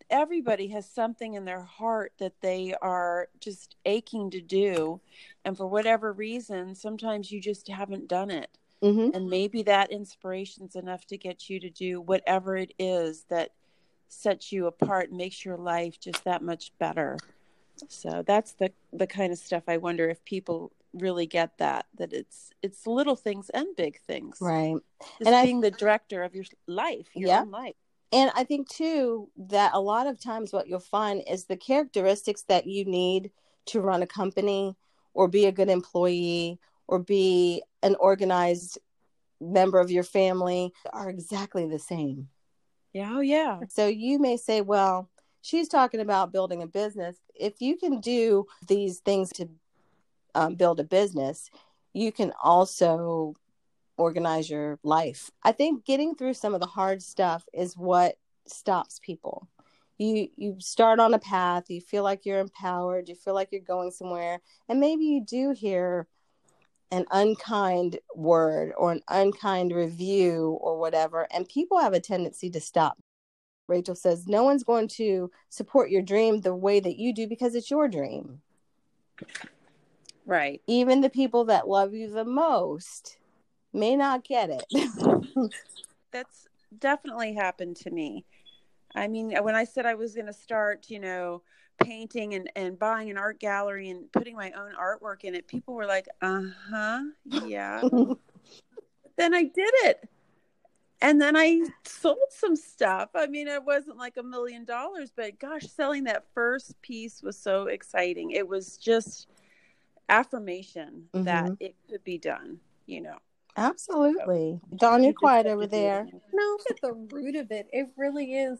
everybody 0.09 0.67
has 0.67 0.87
something 0.87 1.33
in 1.33 1.45
their 1.45 1.63
heart 1.63 2.13
that 2.19 2.39
they 2.41 2.75
are 2.81 3.29
just 3.39 3.75
aching 3.85 4.29
to 4.29 4.41
do 4.41 5.01
and 5.43 5.57
for 5.57 5.65
whatever 5.67 6.13
reason 6.13 6.75
sometimes 6.75 7.31
you 7.31 7.41
just 7.41 7.67
haven't 7.67 8.07
done 8.07 8.29
it 8.29 8.57
Mm-hmm. 8.83 9.15
and 9.15 9.29
maybe 9.29 9.63
that 9.63 9.91
inspiration's 9.91 10.75
enough 10.75 11.05
to 11.07 11.17
get 11.17 11.49
you 11.49 11.59
to 11.59 11.69
do 11.69 12.01
whatever 12.01 12.55
it 12.57 12.73
is 12.77 13.25
that 13.29 13.51
sets 14.09 14.51
you 14.51 14.67
apart 14.67 15.11
makes 15.11 15.43
your 15.45 15.57
life 15.57 15.99
just 15.99 16.23
that 16.25 16.41
much 16.43 16.71
better 16.79 17.17
so 17.87 18.23
that's 18.27 18.53
the 18.53 18.71
the 18.93 19.07
kind 19.07 19.31
of 19.31 19.37
stuff 19.39 19.63
i 19.67 19.77
wonder 19.77 20.09
if 20.09 20.23
people 20.25 20.71
really 20.93 21.25
get 21.25 21.57
that 21.57 21.85
that 21.97 22.13
it's 22.13 22.51
it's 22.61 22.85
little 22.85 23.15
things 23.15 23.49
and 23.49 23.67
big 23.75 23.99
things 24.01 24.37
Right. 24.41 24.75
just 25.17 25.25
And 25.27 25.35
I- 25.35 25.45
being 25.45 25.61
the 25.61 25.71
director 25.71 26.23
of 26.23 26.35
your 26.35 26.45
life 26.67 27.07
your 27.15 27.29
Yeah. 27.29 27.41
own 27.41 27.51
life 27.51 27.75
And 28.11 28.31
I 28.35 28.43
think 28.43 28.69
too 28.69 29.29
that 29.37 29.71
a 29.73 29.79
lot 29.81 30.05
of 30.07 30.21
times 30.21 30.53
what 30.53 30.67
you'll 30.67 30.79
find 30.79 31.23
is 31.27 31.45
the 31.45 31.57
characteristics 31.57 32.43
that 32.43 32.65
you 32.67 32.85
need 32.85 33.31
to 33.67 33.81
run 33.81 34.03
a 34.03 34.07
company 34.07 34.75
or 35.13 35.27
be 35.27 35.45
a 35.45 35.51
good 35.51 35.69
employee 35.69 36.59
or 36.87 36.99
be 36.99 37.63
an 37.85 37.95
organized 37.99 38.79
member 39.39 39.79
of 39.79 39.91
your 39.91 40.03
family 40.03 40.73
are 40.91 41.09
exactly 41.09 41.67
the 41.67 41.79
same. 41.79 42.29
yeah 42.93 43.11
oh 43.13 43.21
yeah 43.21 43.59
So 43.69 43.87
you 43.87 44.19
may 44.19 44.37
say, 44.37 44.61
well, 44.61 45.09
she's 45.41 45.67
talking 45.67 45.99
about 45.99 46.31
building 46.33 46.61
a 46.63 46.67
business. 46.67 47.15
If 47.35 47.61
you 47.61 47.77
can 47.77 47.99
do 47.99 48.45
these 48.67 48.99
things 48.99 49.29
to 49.33 49.49
um, 50.33 50.55
build 50.55 50.79
a 50.79 50.83
business, 50.83 51.49
you 51.93 52.11
can 52.11 52.33
also 52.43 53.35
organize 53.97 54.49
your 54.49 54.79
life. 54.83 55.31
I 55.43 55.51
think 55.51 55.85
getting 55.85 56.15
through 56.15 56.33
some 56.33 56.53
of 56.53 56.61
the 56.61 56.67
hard 56.67 57.01
stuff 57.01 57.45
is 57.53 57.77
what 57.77 58.17
stops 58.47 58.99
people. 58.99 59.47
You 59.97 60.27
you 60.35 60.57
start 60.59 60.99
on 60.99 61.13
a 61.13 61.19
path, 61.19 61.69
you 61.69 61.79
feel 61.79 62.03
like 62.03 62.25
you're 62.25 62.39
empowered, 62.39 63.07
you 63.07 63.15
feel 63.15 63.33
like 63.33 63.49
you're 63.51 63.61
going 63.61 63.91
somewhere, 63.91 64.41
and 64.67 64.79
maybe 64.79 65.05
you 65.05 65.23
do 65.23 65.51
hear 65.51 66.07
an 66.95 67.05
unkind 67.11 67.99
word 68.15 68.71
or 68.77 68.91
an 68.93 69.01
unkind 69.09 69.73
review 69.73 70.57
or 70.61 70.79
whatever, 70.79 71.27
and 71.31 71.47
people 71.49 71.79
have 71.79 71.93
a 71.93 71.99
tendency 71.99 72.49
to 72.49 72.61
stop. 72.61 72.97
Rachel 73.67 73.95
says, 73.95 74.27
No 74.27 74.43
one's 74.43 74.63
going 74.63 74.87
to 74.89 75.29
support 75.49 75.89
your 75.89 76.01
dream 76.01 76.39
the 76.39 76.55
way 76.55 76.79
that 76.79 76.97
you 76.97 77.13
do 77.13 77.27
because 77.27 77.53
it's 77.53 77.69
your 77.69 77.87
dream. 77.87 78.41
right 80.25 80.61
Even 80.67 81.01
the 81.01 81.09
people 81.09 81.45
that 81.45 81.67
love 81.67 81.93
you 81.93 82.09
the 82.09 82.25
most 82.25 83.17
may 83.73 83.95
not 83.95 84.23
get 84.23 84.49
it. 84.49 84.65
that's 86.11 86.47
definitely 86.79 87.33
happened 87.33 87.75
to 87.75 87.91
me. 87.91 88.23
I 88.95 89.09
mean, 89.09 89.35
when 89.43 89.55
I 89.55 89.65
said 89.65 89.85
I 89.85 89.95
was 89.95 90.15
going 90.15 90.27
to 90.27 90.33
start, 90.33 90.85
you 90.89 90.99
know, 90.99 91.41
painting 91.81 92.33
and, 92.33 92.49
and 92.55 92.77
buying 92.79 93.09
an 93.09 93.17
art 93.17 93.39
gallery 93.39 93.89
and 93.89 94.11
putting 94.11 94.35
my 94.35 94.51
own 94.51 94.73
artwork 94.79 95.23
in 95.23 95.35
it, 95.35 95.47
people 95.47 95.73
were 95.73 95.85
like, 95.85 96.07
uh 96.21 96.41
huh, 96.69 97.01
yeah. 97.45 97.81
then 99.17 99.33
I 99.33 99.43
did 99.43 99.71
it. 99.83 100.09
And 101.01 101.21
then 101.21 101.35
I 101.35 101.61
sold 101.83 102.17
some 102.29 102.55
stuff. 102.55 103.09
I 103.15 103.27
mean, 103.27 103.47
it 103.47 103.63
wasn't 103.63 103.97
like 103.97 104.17
a 104.17 104.23
million 104.23 104.63
dollars, 104.65 105.11
but 105.15 105.39
gosh, 105.39 105.63
selling 105.63 106.05
that 106.05 106.25
first 106.33 106.81
piece 106.81 107.21
was 107.21 107.37
so 107.37 107.67
exciting. 107.67 108.31
It 108.31 108.47
was 108.47 108.77
just 108.77 109.27
affirmation 110.09 111.03
that 111.13 111.51
it 111.59 111.75
could 111.89 112.03
be 112.03 112.17
done, 112.17 112.59
you 112.85 113.01
know. 113.01 113.17
Absolutely. 113.57 114.59
Dawn, 114.77 115.01
You 115.01 115.07
you're 115.07 115.13
quiet 115.13 115.47
over 115.47 115.61
to 115.63 115.67
do 115.67 115.75
it. 115.75 115.79
there. 115.79 116.07
No, 116.33 116.57
at 116.69 116.81
the 116.81 116.93
root 116.93 117.35
of 117.35 117.51
it, 117.51 117.67
it 117.71 117.87
really 117.97 118.33
is 118.33 118.59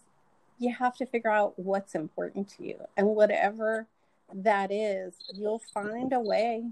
you 0.58 0.74
have 0.74 0.96
to 0.98 1.06
figure 1.06 1.32
out 1.32 1.58
what's 1.58 1.96
important 1.96 2.50
to 2.50 2.66
you. 2.66 2.78
And 2.98 3.08
whatever 3.08 3.88
that 4.34 4.72
is, 4.72 5.14
you'll 5.34 5.62
find 5.74 6.14
a 6.14 6.20
way 6.20 6.72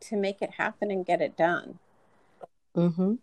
to 0.00 0.16
make 0.16 0.42
it 0.42 0.52
happen 0.52 0.90
and 0.90 1.06
get 1.06 1.20
it 1.20 1.36
done. 1.36 1.78
Mm-hmm. 2.76 3.14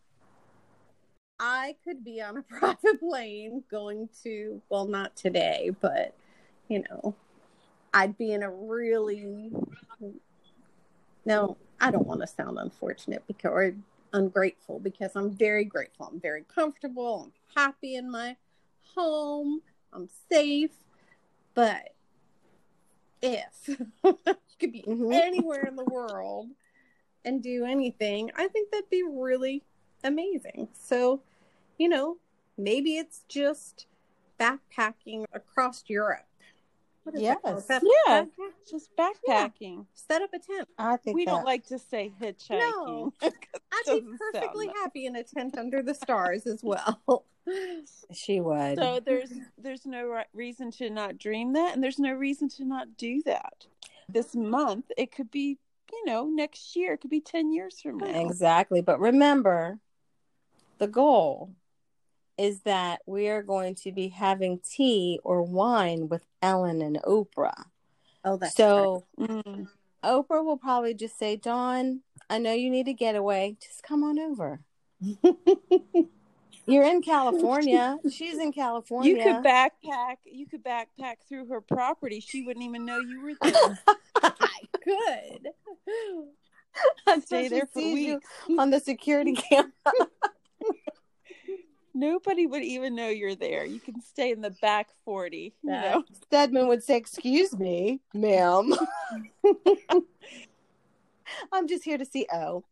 I 1.39 1.75
could 1.83 2.03
be 2.03 2.21
on 2.21 2.37
a 2.37 2.41
private 2.59 2.99
plane 2.99 3.63
going 3.69 4.09
to, 4.23 4.61
well, 4.69 4.85
not 4.85 5.15
today, 5.15 5.71
but, 5.79 6.15
you 6.67 6.83
know, 6.89 7.15
I'd 7.93 8.17
be 8.17 8.31
in 8.31 8.43
a 8.43 8.49
really, 8.49 9.51
no, 11.25 11.57
I 11.79 11.91
don't 11.91 12.07
want 12.07 12.21
to 12.21 12.27
sound 12.27 12.57
unfortunate 12.57 13.23
because, 13.27 13.51
or 13.51 13.73
ungrateful 14.13 14.79
because 14.79 15.11
I'm 15.15 15.31
very 15.31 15.65
grateful. 15.65 16.09
I'm 16.11 16.19
very 16.19 16.43
comfortable. 16.53 17.31
I'm 17.57 17.63
happy 17.63 17.95
in 17.95 18.09
my 18.09 18.37
home. 18.95 19.61
I'm 19.93 20.07
safe. 20.29 20.71
But 21.53 21.89
if 23.21 23.67
you 24.03 24.17
could 24.59 24.71
be 24.71 24.83
Mhm. 24.87 25.13
anywhere 25.13 25.63
in 25.65 25.75
the 25.75 25.85
world 25.85 26.49
and 27.25 27.41
do 27.43 27.65
anything, 27.65 28.31
I 28.35 28.47
think 28.47 28.71
that'd 28.71 28.89
be 28.89 29.03
really 29.03 29.63
amazing. 30.03 30.69
So, 30.73 31.21
you 31.77 31.89
know, 31.89 32.17
maybe 32.57 32.97
it's 32.97 33.23
just 33.27 33.85
backpacking 34.39 35.25
across 35.33 35.83
Europe. 35.87 36.25
What 37.03 37.15
is 37.15 37.21
that 37.23 37.41
called? 37.41 37.55
Yes. 37.57 37.67
Back- 37.67 37.83
Yeah. 38.07 38.23
backpack? 38.25 38.51
Just 38.69 38.95
backpacking. 38.95 39.85
Set 39.95 40.21
up 40.21 40.33
a 40.33 40.39
tent. 40.39 40.67
I 40.77 40.97
think 40.97 41.15
We 41.15 41.25
don't 41.25 41.45
like 41.45 41.65
to 41.67 41.79
say 41.79 42.13
hitchhiking. 42.21 42.59
No. 42.59 43.13
I'd 43.21 43.31
be 43.87 44.01
perfectly 44.17 44.67
happy 44.67 45.05
in 45.07 45.15
a 45.15 45.23
tent 45.23 45.57
under 45.57 45.81
the 45.81 45.95
stars 45.95 46.45
as 46.45 46.63
well. 46.63 47.25
She 48.13 48.39
would. 48.41 48.77
So 48.77 48.99
there's 49.03 49.31
there's 49.57 49.85
no 49.85 50.05
ri- 50.05 50.25
reason 50.33 50.71
to 50.71 50.89
not 50.89 51.17
dream 51.17 51.53
that, 51.53 51.73
and 51.73 51.83
there's 51.83 51.99
no 51.99 52.13
reason 52.13 52.49
to 52.49 52.65
not 52.65 52.97
do 52.97 53.21
that. 53.25 53.65
This 54.09 54.35
month, 54.35 54.85
it 54.97 55.11
could 55.11 55.31
be, 55.31 55.57
you 55.91 56.05
know, 56.05 56.25
next 56.25 56.75
year, 56.75 56.93
it 56.93 57.01
could 57.01 57.09
be 57.09 57.21
ten 57.21 57.51
years 57.51 57.79
from 57.81 57.97
now. 57.97 58.27
Exactly. 58.27 58.81
But 58.81 58.99
remember, 58.99 59.79
the 60.79 60.87
goal 60.87 61.51
is 62.37 62.61
that 62.61 63.01
we 63.05 63.27
are 63.27 63.43
going 63.43 63.75
to 63.75 63.91
be 63.91 64.07
having 64.09 64.59
tea 64.67 65.19
or 65.23 65.43
wine 65.43 66.09
with 66.09 66.25
Ellen 66.41 66.81
and 66.81 66.97
Oprah. 67.03 67.65
Oh, 68.23 68.37
that's 68.37 68.55
so 68.55 69.05
Mm. 69.19 69.67
Oprah 70.03 70.43
will 70.43 70.57
probably 70.57 70.93
just 70.93 71.17
say, 71.17 71.35
Dawn, 71.35 72.01
I 72.29 72.39
know 72.39 72.53
you 72.53 72.69
need 72.69 72.87
a 72.87 72.93
getaway. 72.93 73.57
Just 73.61 73.83
come 73.83 74.03
on 74.03 74.17
over. 74.17 74.61
You're 76.71 76.85
in 76.85 77.01
California. 77.13 77.97
She's 78.11 78.37
in 78.37 78.51
California. 78.51 79.15
You 79.15 79.23
could 79.23 79.43
backpack. 79.43 80.17
You 80.25 80.45
could 80.45 80.63
backpack 80.63 81.15
through 81.27 81.47
her 81.47 81.61
property. 81.61 82.19
She 82.19 82.43
wouldn't 82.43 82.65
even 82.65 82.85
know 82.85 82.99
you 82.99 83.21
were 83.21 83.33
there. 83.41 83.79
I 84.23 84.61
could. 84.83 85.49
Until 87.05 87.21
Stay 87.25 87.47
there 87.49 87.67
for 87.67 87.81
weeks. 87.81 88.27
on 88.57 88.69
the 88.69 88.79
security 88.79 89.33
camera. 89.33 89.71
Nobody 91.93 92.47
would 92.47 92.63
even 92.63 92.95
know 92.95 93.09
you're 93.09 93.35
there. 93.35 93.65
You 93.65 93.79
can 93.79 94.01
stay 94.01 94.31
in 94.31 94.39
the 94.39 94.55
back 94.61 94.87
forty. 95.03 95.53
You 95.61 95.71
know, 95.71 96.03
Stedman 96.23 96.67
would 96.69 96.83
say, 96.83 96.95
Excuse 96.95 97.57
me, 97.57 97.99
ma'am. 98.13 98.73
I'm 101.51 101.67
just 101.67 101.83
here 101.83 101.97
to 101.97 102.05
see 102.05 102.25
O. 102.33 102.63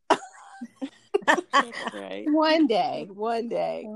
That's 1.26 1.42
right. 1.94 2.26
One 2.30 2.68
day, 2.68 3.08
one 3.10 3.50
day. 3.50 3.90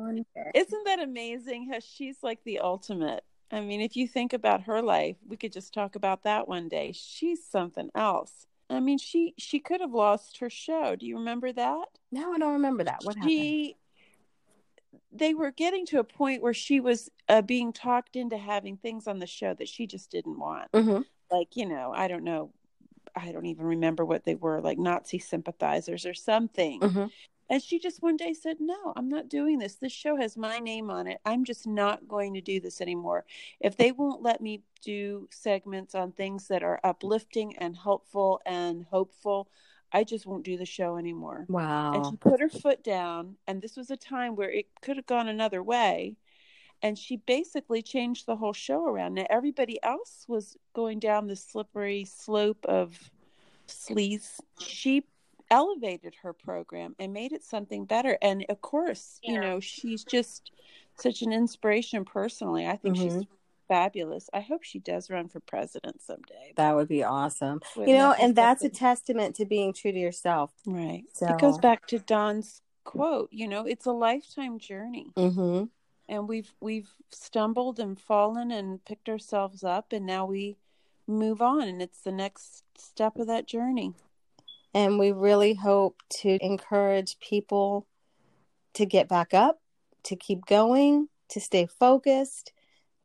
Isn't 0.54 0.86
that 0.86 1.00
amazing 1.00 1.70
how 1.72 1.80
she's 1.80 2.18
like 2.22 2.44
the 2.44 2.60
ultimate? 2.60 3.24
I 3.52 3.62
mean, 3.62 3.82
if 3.82 3.96
you 3.96 4.08
think 4.08 4.34
about 4.34 4.62
her 4.64 4.82
life, 4.82 5.18
we 5.28 5.38
could 5.38 5.54
just 5.54 5.74
talk 5.74 5.96
about 5.96 6.24
that 6.24 6.48
one 6.48 6.70
day. 6.70 6.92
She's 6.94 7.46
something 7.46 7.90
else. 7.94 8.48
I 8.70 8.80
mean, 8.80 8.98
she 8.98 9.36
she 9.38 9.60
could 9.60 9.82
have 9.82 9.94
lost 9.94 10.40
her 10.40 10.50
show. 10.50 10.96
Do 10.96 11.06
you 11.06 11.18
remember 11.18 11.52
that? 11.52 11.86
No, 12.12 12.34
I 12.34 12.40
don't 12.40 12.54
remember 12.54 12.84
that. 12.86 13.04
What 13.04 13.16
happened? 13.16 13.34
she 13.36 13.76
they 15.12 15.34
were 15.34 15.52
getting 15.52 15.86
to 15.88 16.00
a 16.00 16.04
point 16.04 16.42
where 16.42 16.54
she 16.54 16.80
was 16.80 17.10
uh, 17.30 17.42
being 17.42 17.72
talked 17.72 18.16
into 18.16 18.38
having 18.38 18.78
things 18.78 19.08
on 19.08 19.20
the 19.20 19.28
show 19.28 19.54
that 19.54 19.68
she 19.68 19.86
just 19.86 20.10
didn't 20.12 20.40
want. 20.40 20.70
hmm 20.74 21.02
Like, 21.32 21.56
you 21.56 21.68
know, 21.68 21.94
I 21.96 22.08
don't 22.08 22.24
know. 22.24 22.52
I 23.16 23.32
don't 23.32 23.46
even 23.46 23.66
remember 23.66 24.06
what 24.06 24.24
they 24.26 24.36
were, 24.36 24.62
like 24.62 24.78
Nazi 24.78 25.20
sympathizers 25.20 26.06
or 26.06 26.14
something. 26.14 26.88
hmm 26.88 27.06
And 27.50 27.62
she 27.62 27.80
just 27.80 28.02
one 28.02 28.18
day 28.18 28.34
said, 28.34 28.58
No, 28.60 28.94
I'm 28.96 29.10
not 29.10 29.30
doing 29.30 29.60
this. 29.60 29.76
This 29.76 29.92
show 29.92 30.16
has 30.18 30.38
my 30.38 30.60
name 30.60 30.90
on 30.90 31.08
it. 31.08 31.20
I'm 31.26 31.46
just 31.46 31.68
not 31.68 32.08
going 32.08 32.34
to 32.36 32.42
do 32.42 32.60
this 32.60 32.82
anymore. 32.82 33.26
If 33.60 33.78
they 33.78 33.92
won't 33.92 34.22
let 34.24 34.42
me 34.42 34.64
do 34.82 35.28
segments 35.32 35.96
on 35.96 36.12
things 36.14 36.48
that 36.50 36.64
are 36.64 36.80
uplifting 36.84 37.56
and 37.58 37.76
helpful 37.78 38.42
and 38.46 38.86
hopeful, 38.86 39.50
I 39.92 40.04
just 40.04 40.26
won't 40.26 40.46
do 40.46 40.58
the 40.58 40.66
show 40.66 40.98
anymore. 40.98 41.50
Wow. 41.50 41.94
And 41.94 42.06
she 42.06 42.18
put 42.18 42.40
her 42.42 42.50
foot 42.50 42.84
down. 42.84 43.38
And 43.48 43.62
this 43.62 43.78
was 43.78 43.92
a 43.92 43.98
time 43.98 44.36
where 44.36 44.52
it 44.52 44.68
could 44.82 44.98
have 44.98 45.06
gone 45.06 45.28
another 45.28 45.62
way. 45.62 46.18
And 46.84 47.00
she 47.00 47.16
basically 47.18 47.82
changed 47.82 48.26
the 48.28 48.36
whole 48.36 48.54
show 48.54 48.86
around. 48.86 49.14
Now, 49.16 49.26
everybody 49.30 49.82
else 49.82 50.26
was 50.28 50.58
going 50.74 51.00
down 51.00 51.28
the 51.28 51.36
slippery 51.36 52.04
slope 52.06 52.64
of 52.66 53.10
sleaze. 53.68 54.40
She 54.60 55.06
elevated 55.50 56.14
her 56.24 56.34
program 56.34 56.96
and 57.00 57.14
made 57.14 57.32
it 57.32 57.44
something 57.44 57.86
better. 57.86 58.18
And 58.22 58.46
of 58.50 58.62
course, 58.62 59.20
you 59.24 59.40
know, 59.40 59.60
she's 59.60 60.04
just 60.04 60.52
such 60.98 61.22
an 61.22 61.32
inspiration 61.32 62.04
personally. 62.06 62.68
I 62.68 62.76
think 62.76 62.98
she's 62.98 63.14
Mhm. 63.14 63.28
fabulous. 63.68 64.30
I 64.34 64.42
hope 64.42 64.64
she 64.64 64.80
does 64.80 65.10
run 65.10 65.30
for 65.30 65.40
president 65.40 66.02
someday. 66.02 66.54
That 66.58 66.76
would 66.76 66.88
be 66.90 67.04
awesome. 67.04 67.62
Wouldn't 67.76 67.90
you 67.90 67.96
know, 67.98 68.10
that 68.12 68.20
and 68.22 68.36
that's 68.36 68.64
a 68.64 68.70
testament 68.70 69.36
to 69.38 69.46
being 69.46 69.74
true 69.74 69.92
to 69.94 69.98
yourself. 70.00 70.52
Right. 70.66 71.06
So- 71.14 71.28
It 71.28 71.40
goes 71.40 71.58
back 71.60 71.88
to 71.88 72.00
Dawn's 72.00 72.62
quote, 72.84 73.32
you 73.32 73.48
know, 73.48 73.66
it's 73.66 73.86
a 73.86 73.94
lifetime 73.94 74.60
journey. 74.60 75.12
Mm-hmm. 75.16 75.66
And 76.08 76.28
we've 76.28 76.54
we've 76.60 76.90
stumbled 77.12 77.80
and 77.80 78.00
fallen 78.00 78.52
and 78.52 78.84
picked 78.86 79.10
ourselves 79.10 79.64
up 79.64 79.94
and 79.94 80.06
now 80.06 80.26
we 80.26 80.58
move 81.08 81.42
on 81.42 81.64
and 81.64 81.82
it's 81.82 82.02
the 82.02 82.12
next 82.12 82.64
step 82.78 83.18
of 83.18 83.28
that 83.28 83.48
journey. 83.48 83.94
And 84.74 84.98
we 84.98 85.12
really 85.12 85.54
hope 85.54 86.02
to 86.22 86.38
encourage 86.42 87.20
people 87.20 87.86
to 88.74 88.86
get 88.86 89.08
back 89.08 89.34
up, 89.34 89.62
to 90.04 90.16
keep 90.16 90.46
going, 90.46 91.10
to 91.30 91.40
stay 91.40 91.68
focused, 91.68 92.52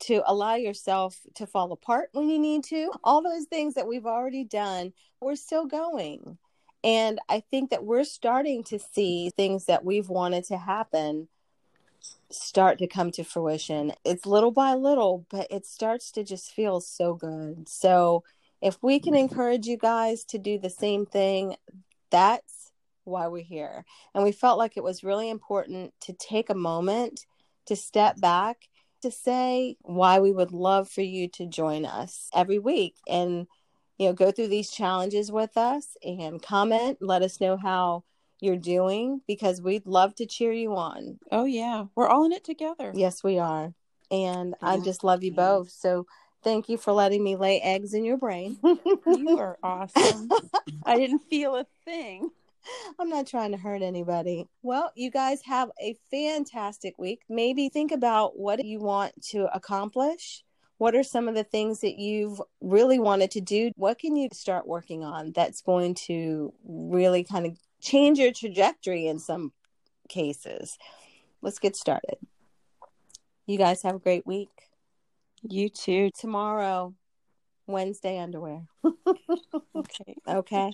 to 0.01 0.23
allow 0.27 0.55
yourself 0.55 1.21
to 1.35 1.47
fall 1.47 1.73
apart 1.73 2.09
when 2.13 2.29
you 2.29 2.39
need 2.39 2.65
to. 2.65 2.91
All 3.05 3.23
those 3.23 3.45
things 3.45 3.75
that 3.75 3.87
we've 3.87 4.07
already 4.07 4.45
done, 4.45 4.93
we're 5.21 5.37
still 5.37 5.67
going. 5.67 6.39
And 6.85 7.19
I 7.29 7.43
think 7.51 7.71
that 7.71 7.85
we're 7.85 8.05
starting 8.05 8.63
to 8.65 8.79
see 8.79 9.31
things 9.31 9.67
that 9.67 9.85
we've 9.85 10.09
wanted 10.09 10.45
to 10.45 10.57
happen 10.57 11.29
start 12.31 12.79
to 12.79 12.87
come 12.87 13.11
to 13.13 13.25
fruition. 13.25 13.93
It's 14.05 14.27
little 14.27 14.51
by 14.51 14.75
little, 14.75 15.27
but 15.31 15.47
it 15.51 15.67
starts 15.67 16.11
to 16.13 16.25
just 16.25 16.53
feel 16.53 16.81
so 16.81 17.15
good. 17.15 17.69
So, 17.69 18.25
if 18.61 18.77
we 18.83 18.99
can 18.99 19.15
encourage 19.15 19.67
you 19.67 19.77
guys 19.77 20.25
to 20.25 20.39
do 20.39 20.59
the 20.59 20.71
same 20.71 21.07
thing, 21.07 21.55
that's 22.11 22.73
why 23.05 23.29
we're 23.29 23.45
here. 23.45 23.85
And 24.15 24.25
we 24.25 24.33
felt 24.33 24.59
like 24.59 24.77
it 24.77 24.83
was 24.83 25.05
really 25.05 25.31
important 25.31 25.93
to 26.03 26.13
take 26.13 26.51
a 26.51 26.55
moment 26.55 27.25
to 27.67 27.77
step 27.77 28.21
back 28.21 28.69
to 29.03 29.11
say 29.11 29.77
why 29.83 30.21
we 30.21 30.33
would 30.33 30.53
love 30.53 30.89
for 30.89 31.03
you 31.03 31.29
to 31.29 31.47
join 31.47 31.85
us 31.85 32.29
every 32.35 32.59
week 32.59 32.97
and 33.09 33.47
you 33.97 34.07
know 34.07 34.13
go 34.13 34.31
through 34.31 34.49
these 34.49 34.71
challenges 34.71 35.31
with 35.31 35.57
us 35.57 35.97
and 36.03 36.43
comment 36.43 36.99
let 37.01 37.23
us 37.23 37.41
know 37.41 37.57
how 37.57 38.03
you're 38.41 38.57
doing 38.57 39.21
because 39.27 39.61
we'd 39.61 39.87
love 39.87 40.15
to 40.17 40.27
cheer 40.27 40.53
you 40.53 40.75
on 40.77 41.19
Oh 41.31 41.45
yeah. 41.45 41.85
We're 41.95 42.09
all 42.09 42.25
in 42.25 42.33
it 42.33 42.45
together. 42.45 42.93
yes 42.95 43.23
we 43.25 43.39
are 43.39 43.75
and 44.11 44.55
i 44.63 44.79
just 44.79 45.05
love 45.05 45.23
you 45.23 45.31
Yeah. 45.33 45.37
both 45.37 45.71
so 45.71 46.07
thank 46.43 46.69
you 46.69 46.77
for 46.79 46.93
letting 46.93 47.23
me 47.23 47.37
lay 47.37 47.61
eggs 47.61 47.93
in 47.95 48.05
your 48.05 48.17
brain 48.17 48.59
You 48.63 49.39
are 49.39 49.59
awesome. 49.63 50.29
I 50.87 50.97
didn't 50.97 51.23
feel 51.29 51.57
a 51.57 51.67
thing. 51.85 52.31
I'm 52.99 53.09
not 53.09 53.27
trying 53.27 53.53
to 53.53 53.57
hurt 53.59 53.83
anybody. 53.83 54.47
Well, 54.63 54.93
you 54.95 55.11
guys 55.11 55.41
have 55.45 55.71
a 55.81 55.97
fantastic 56.11 56.99
week. 56.99 57.23
Maybe 57.29 57.69
think 57.69 57.93
about 57.93 58.39
what 58.39 58.65
you 58.65 58.79
want 58.79 59.13
to 59.31 59.49
accomplish. 59.55 60.45
What 60.77 60.95
are 60.95 61.03
some 61.03 61.29
of 61.29 61.35
the 61.35 61.45
things 61.45 61.81
that 61.81 61.99
you've 61.99 62.41
really 62.61 62.99
wanted 62.99 63.31
to 63.33 63.41
do? 63.41 63.73
What 63.77 63.99
can 63.99 64.17
you 64.17 64.29
start 64.33 64.67
working 64.67 65.03
on 65.03 65.33
that's 65.33 65.61
going 65.63 65.95
to 66.07 66.53
really 66.65 67.25
kind 67.25 67.47
of 67.47 67.59
change 67.81 68.19
your 68.19 68.33
trajectory 68.33 69.07
in 69.07 69.19
some 69.19 69.53
cases? 70.09 70.79
Let's 71.43 71.59
get 71.59 71.77
started. 71.77 72.17
You 73.47 73.59
guys 73.59 73.83
have 73.83 73.95
a 73.97 74.01
great 74.01 74.27
week. 74.27 74.51
You 75.43 75.69
too. 75.69 76.11
Tomorrow, 76.19 76.95
Wednesday 77.67 78.19
underwear. 78.19 78.67
Okay. 79.75 80.17
Okay. 80.29 80.73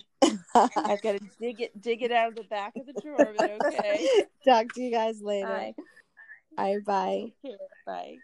I've 0.53 1.01
got 1.01 1.13
to 1.13 1.19
dig 1.39 1.61
it 1.61 1.81
dig 1.81 2.01
it 2.01 2.11
out 2.11 2.29
of 2.29 2.35
the 2.35 2.43
back 2.43 2.73
of 2.75 2.85
the 2.85 2.99
drawer, 3.01 3.33
but 3.37 3.51
okay. 3.65 4.07
Talk 4.45 4.73
to 4.73 4.81
you 4.81 4.91
guys 4.91 5.21
later. 5.21 5.47
Bye. 5.47 6.79
Bye 6.85 7.31
bye. 7.85 8.19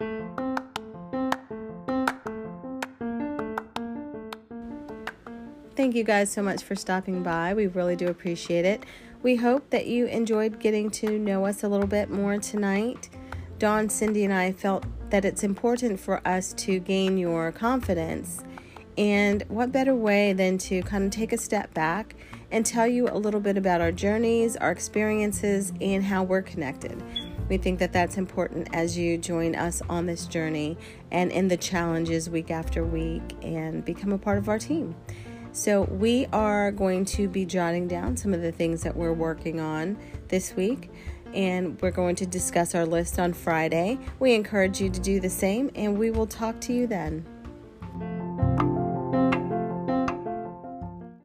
Bye. 0.00 0.45
Thank 5.76 5.94
you 5.94 6.04
guys 6.04 6.32
so 6.32 6.40
much 6.40 6.62
for 6.62 6.74
stopping 6.74 7.22
by. 7.22 7.52
We 7.52 7.66
really 7.66 7.96
do 7.96 8.08
appreciate 8.08 8.64
it. 8.64 8.84
We 9.22 9.36
hope 9.36 9.68
that 9.68 9.86
you 9.86 10.06
enjoyed 10.06 10.58
getting 10.58 10.90
to 10.92 11.18
know 11.18 11.44
us 11.44 11.64
a 11.64 11.68
little 11.68 11.86
bit 11.86 12.08
more 12.08 12.38
tonight. 12.38 13.10
Dawn, 13.58 13.90
Cindy, 13.90 14.24
and 14.24 14.32
I 14.32 14.52
felt 14.52 14.86
that 15.10 15.26
it's 15.26 15.42
important 15.42 16.00
for 16.00 16.26
us 16.26 16.54
to 16.54 16.78
gain 16.78 17.18
your 17.18 17.52
confidence. 17.52 18.42
And 18.96 19.44
what 19.48 19.70
better 19.70 19.94
way 19.94 20.32
than 20.32 20.56
to 20.58 20.80
kind 20.80 21.04
of 21.04 21.10
take 21.10 21.34
a 21.34 21.38
step 21.38 21.74
back 21.74 22.16
and 22.50 22.64
tell 22.64 22.86
you 22.86 23.08
a 23.08 23.18
little 23.18 23.40
bit 23.40 23.58
about 23.58 23.82
our 23.82 23.92
journeys, 23.92 24.56
our 24.56 24.70
experiences, 24.70 25.74
and 25.82 26.02
how 26.02 26.22
we're 26.22 26.40
connected. 26.40 27.02
We 27.50 27.58
think 27.58 27.78
that 27.80 27.92
that's 27.92 28.16
important 28.16 28.70
as 28.72 28.96
you 28.96 29.18
join 29.18 29.54
us 29.54 29.82
on 29.90 30.06
this 30.06 30.26
journey 30.26 30.78
and 31.10 31.30
in 31.30 31.48
the 31.48 31.58
challenges 31.58 32.30
week 32.30 32.50
after 32.50 32.82
week 32.82 33.22
and 33.42 33.84
become 33.84 34.12
a 34.12 34.18
part 34.18 34.38
of 34.38 34.48
our 34.48 34.58
team. 34.58 34.96
So, 35.56 35.84
we 35.84 36.26
are 36.34 36.70
going 36.70 37.06
to 37.06 37.28
be 37.28 37.46
jotting 37.46 37.88
down 37.88 38.18
some 38.18 38.34
of 38.34 38.42
the 38.42 38.52
things 38.52 38.82
that 38.82 38.94
we're 38.94 39.14
working 39.14 39.58
on 39.58 39.96
this 40.28 40.54
week, 40.54 40.90
and 41.32 41.80
we're 41.80 41.92
going 41.92 42.14
to 42.16 42.26
discuss 42.26 42.74
our 42.74 42.84
list 42.84 43.18
on 43.18 43.32
Friday. 43.32 43.98
We 44.18 44.34
encourage 44.34 44.82
you 44.82 44.90
to 44.90 45.00
do 45.00 45.18
the 45.18 45.30
same, 45.30 45.70
and 45.74 45.96
we 45.96 46.10
will 46.10 46.26
talk 46.26 46.60
to 46.60 46.74
you 46.74 46.86
then. 46.86 47.24